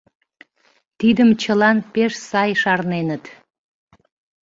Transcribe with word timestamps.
Тидым 0.99 1.29
чылан 1.41 1.77
пеш 1.93 2.13
сай 2.29 2.51
шарненыт. 2.61 3.23